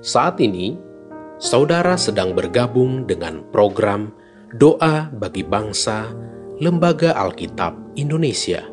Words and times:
Saat 0.00 0.40
ini, 0.40 0.80
saudara 1.36 1.92
sedang 2.00 2.32
bergabung 2.32 3.04
dengan 3.04 3.44
program 3.52 4.08
Doa 4.56 5.12
bagi 5.12 5.44
Bangsa 5.44 6.08
Lembaga 6.56 7.12
Alkitab 7.20 7.76
Indonesia. 8.00 8.64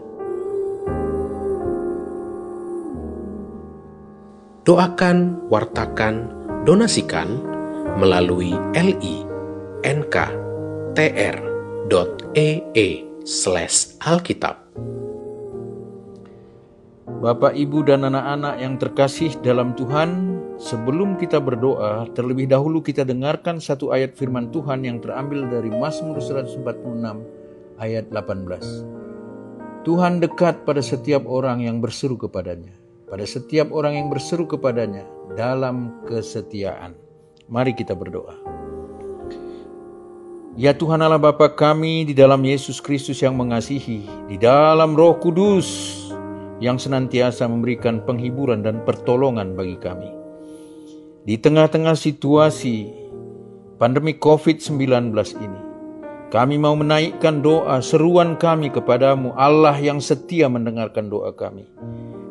Doakan, 4.63 5.51
wartakan, 5.51 6.31
donasikan 6.63 7.43
melalui 7.99 8.55
li.nk.tr.ee 8.71 9.27
slash 13.27 13.99
alkitab. 13.99 14.63
Bapak, 17.17 17.57
Ibu, 17.57 17.85
dan 17.87 18.05
anak-anak 18.05 18.55
yang 18.61 18.77
terkasih 18.77 19.33
dalam 19.41 19.73
Tuhan, 19.73 20.37
sebelum 20.61 21.17
kita 21.17 21.41
berdoa, 21.41 22.05
terlebih 22.13 22.45
dahulu 22.45 22.85
kita 22.85 23.01
dengarkan 23.01 23.57
satu 23.57 23.89
ayat 23.89 24.13
firman 24.13 24.53
Tuhan 24.53 24.85
yang 24.85 25.01
terambil 25.01 25.49
dari 25.49 25.73
Mazmur 25.73 26.21
146 26.21 26.61
ayat 27.81 28.05
18. 28.13 29.81
Tuhan 29.81 30.21
dekat 30.21 30.61
pada 30.67 30.83
setiap 30.83 31.25
orang 31.25 31.65
yang 31.65 31.81
berseru 31.81 32.19
kepadanya 32.19 32.77
pada 33.07 33.23
setiap 33.23 33.71
orang 33.71 33.95
yang 33.95 34.07
berseru 34.11 34.43
kepadanya 34.45 35.07
dalam 35.33 36.03
kesetiaan. 36.03 36.93
Mari 37.47 37.71
kita 37.71 37.95
berdoa. 37.95 38.35
Ya 40.59 40.75
Tuhan 40.75 40.99
Allah 40.99 41.21
Bapa 41.21 41.47
kami 41.47 42.11
di 42.11 42.13
dalam 42.17 42.43
Yesus 42.43 42.83
Kristus 42.83 43.23
yang 43.23 43.37
mengasihi, 43.39 44.03
di 44.27 44.35
dalam 44.35 44.97
Roh 44.97 45.15
Kudus 45.21 45.96
yang 46.57 46.81
senantiasa 46.81 47.45
memberikan 47.45 48.01
penghiburan 48.01 48.65
dan 48.65 48.81
pertolongan 48.81 49.53
bagi 49.53 49.77
kami. 49.77 50.09
Di 51.27 51.35
tengah-tengah 51.37 51.93
situasi 51.93 52.87
pandemi 53.77 54.15
COVID-19 54.15 55.11
ini, 55.37 55.61
kami 56.33 56.55
mau 56.59 56.75
menaikkan 56.75 57.43
doa 57.43 57.79
seruan 57.83 58.39
kami 58.39 58.71
kepadamu 58.71 59.35
Allah 59.35 59.75
yang 59.77 59.99
setia 59.99 60.47
mendengarkan 60.47 61.11
doa 61.11 61.35
kami. 61.35 61.67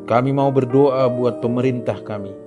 Kami 0.06 0.31
mau 0.31 0.55
berdoa 0.55 1.11
buat 1.11 1.42
pemerintah 1.42 1.98
kami 2.01 2.47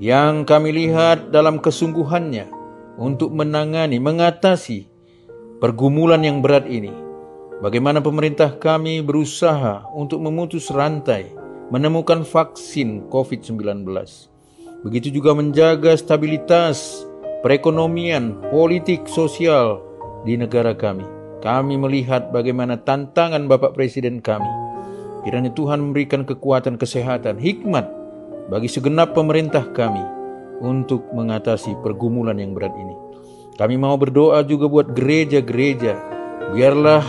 yang 0.00 0.48
kami 0.48 0.72
lihat 0.72 1.28
dalam 1.28 1.60
kesungguhannya 1.60 2.48
untuk 2.96 3.36
menangani, 3.36 4.00
mengatasi 4.00 4.88
pergumulan 5.60 6.24
yang 6.24 6.40
berat 6.40 6.64
ini. 6.64 7.09
Bagaimana 7.60 8.00
pemerintah 8.00 8.56
kami 8.56 9.04
berusaha 9.04 9.84
untuk 9.92 10.24
memutus 10.24 10.72
rantai, 10.72 11.28
menemukan 11.68 12.24
vaksin 12.24 13.08
COVID-19. 13.12 13.84
Begitu 14.80 15.08
juga 15.12 15.36
menjaga 15.36 15.92
stabilitas 15.92 17.04
perekonomian, 17.44 18.40
politik, 18.48 19.04
sosial 19.04 19.84
di 20.24 20.40
negara 20.40 20.72
kami. 20.72 21.04
Kami 21.44 21.76
melihat 21.76 22.32
bagaimana 22.32 22.80
tantangan 22.80 23.48
Bapak 23.48 23.72
Presiden 23.76 24.20
kami 24.20 24.60
Kiranya 25.20 25.52
Tuhan 25.52 25.84
memberikan 25.84 26.24
kekuatan 26.24 26.80
kesehatan, 26.80 27.36
hikmat 27.36 27.84
bagi 28.48 28.72
segenap 28.72 29.12
pemerintah 29.12 29.68
kami 29.76 30.00
untuk 30.64 31.04
mengatasi 31.12 31.76
pergumulan 31.84 32.40
yang 32.40 32.56
berat 32.56 32.72
ini. 32.72 32.96
Kami 33.60 33.76
mau 33.76 34.00
berdoa 34.00 34.40
juga 34.40 34.64
buat 34.72 34.96
gereja-gereja. 34.96 36.00
Biarlah 36.56 37.04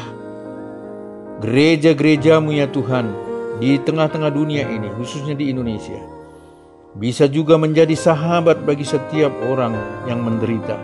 gereja-gerejamu 1.41 2.53
ya 2.53 2.69
Tuhan 2.69 3.09
di 3.57 3.81
tengah-tengah 3.81 4.29
dunia 4.29 4.69
ini, 4.69 4.93
khususnya 4.93 5.33
di 5.33 5.49
Indonesia, 5.49 5.97
bisa 6.95 7.25
juga 7.25 7.57
menjadi 7.57 7.97
sahabat 7.97 8.61
bagi 8.61 8.85
setiap 8.85 9.33
orang 9.49 9.73
yang 10.05 10.21
menderita. 10.21 10.77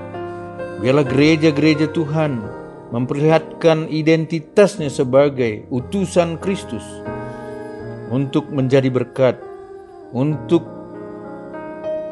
Biarlah 0.82 1.06
gereja-gereja 1.06 1.94
Tuhan 1.94 2.42
memperlihatkan 2.90 3.90
identitasnya 3.90 4.90
sebagai 4.90 5.70
utusan 5.70 6.42
Kristus 6.42 6.86
untuk 8.10 8.50
menjadi 8.50 8.90
berkat, 8.90 9.38
untuk 10.14 10.66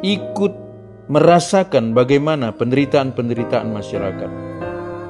ikut 0.05 0.53
merasakan 1.09 1.93
bagaimana 1.93 2.53
penderitaan-penderitaan 2.53 3.69
masyarakat. 3.69 4.31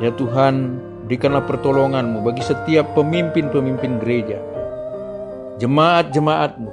Ya 0.04 0.12
Tuhan, 0.12 0.84
berikanlah 1.06 1.46
pertolonganmu 1.46 2.26
bagi 2.26 2.42
setiap 2.42 2.98
pemimpin-pemimpin 2.98 4.02
gereja, 4.02 4.42
jemaat-jemaatmu, 5.62 6.72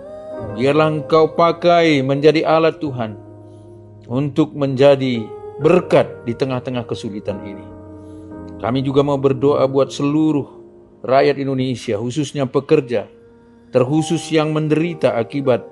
biarlah 0.56 0.88
engkau 0.88 1.36
pakai 1.36 2.00
menjadi 2.00 2.48
alat 2.48 2.80
Tuhan 2.80 3.20
untuk 4.08 4.56
menjadi 4.56 5.22
berkat 5.60 6.24
di 6.24 6.32
tengah-tengah 6.32 6.88
kesulitan 6.88 7.44
ini. 7.44 7.66
Kami 8.58 8.80
juga 8.80 9.04
mau 9.04 9.20
berdoa 9.20 9.68
buat 9.68 9.92
seluruh 9.92 10.48
rakyat 11.04 11.36
Indonesia, 11.36 12.00
khususnya 12.00 12.48
pekerja, 12.48 13.10
terkhusus 13.74 14.22
yang 14.32 14.54
menderita 14.56 15.18
akibat 15.18 15.66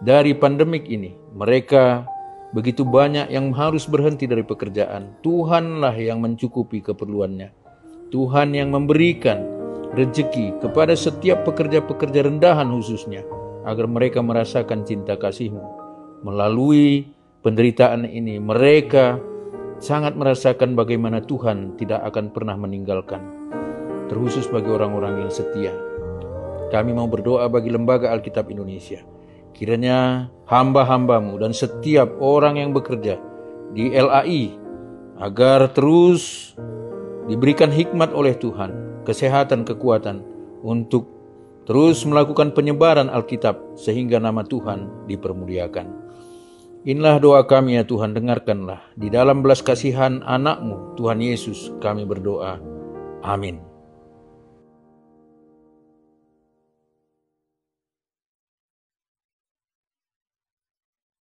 dari 0.00 0.32
pandemik 0.32 0.88
ini. 0.88 1.12
Mereka 1.36 2.06
begitu 2.54 2.86
banyak 2.86 3.28
yang 3.28 3.52
harus 3.52 3.84
berhenti 3.84 4.24
dari 4.24 4.46
pekerjaan. 4.46 5.20
Tuhanlah 5.20 5.92
yang 5.98 6.22
mencukupi 6.22 6.80
keperluannya. 6.80 7.65
Tuhan 8.14 8.54
yang 8.54 8.70
memberikan 8.70 9.42
rezeki 9.96 10.62
kepada 10.62 10.94
setiap 10.94 11.42
pekerja-pekerja 11.42 12.28
rendahan 12.28 12.70
khususnya 12.70 13.26
agar 13.66 13.90
mereka 13.90 14.22
merasakan 14.22 14.86
cinta 14.86 15.18
kasihmu. 15.18 15.64
Melalui 16.22 17.10
penderitaan 17.42 18.06
ini 18.06 18.38
mereka 18.38 19.18
sangat 19.82 20.14
merasakan 20.14 20.78
bagaimana 20.78 21.20
Tuhan 21.24 21.74
tidak 21.74 22.02
akan 22.14 22.30
pernah 22.30 22.54
meninggalkan. 22.54 23.20
Terkhusus 24.06 24.46
bagi 24.46 24.70
orang-orang 24.70 25.26
yang 25.26 25.32
setia. 25.34 25.74
Kami 26.70 26.94
mau 26.94 27.10
berdoa 27.10 27.50
bagi 27.50 27.74
Lembaga 27.74 28.14
Alkitab 28.14 28.46
Indonesia. 28.50 29.02
Kiranya 29.50 30.30
hamba-hambamu 30.46 31.40
dan 31.42 31.50
setiap 31.50 32.20
orang 32.22 32.60
yang 32.60 32.70
bekerja 32.70 33.18
di 33.74 33.90
LAI 33.90 34.52
agar 35.16 35.72
terus 35.72 36.52
diberikan 37.26 37.70
hikmat 37.70 38.14
oleh 38.14 38.34
Tuhan, 38.38 39.02
kesehatan, 39.06 39.66
kekuatan 39.66 40.22
untuk 40.62 41.06
terus 41.66 42.06
melakukan 42.06 42.54
penyebaran 42.54 43.10
Alkitab 43.10 43.78
sehingga 43.78 44.22
nama 44.22 44.46
Tuhan 44.46 45.10
dipermuliakan. 45.10 46.06
Inilah 46.86 47.18
doa 47.18 47.42
kami 47.42 47.82
ya 47.82 47.82
Tuhan, 47.82 48.14
dengarkanlah. 48.14 48.78
Di 48.94 49.10
dalam 49.10 49.42
belas 49.42 49.58
kasihan 49.58 50.22
anakmu, 50.22 50.94
Tuhan 50.94 51.18
Yesus, 51.18 51.74
kami 51.82 52.06
berdoa. 52.06 52.62
Amin. 53.26 53.75